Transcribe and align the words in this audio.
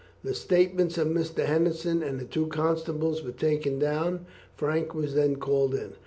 The 0.23 0.33
statements 0.33 0.97
of 0.97 1.09
Mr. 1.09 1.45
Henderson 1.45 2.01
and 2.01 2.19
the 2.19 2.25
two 2.25 2.47
constables 2.47 3.21
were 3.23 3.29
taken 3.31 3.77
down. 3.77 4.25
Frank 4.55 4.95
was 4.95 5.13
then 5.13 5.35
called 5.35 5.75
in. 5.75 5.93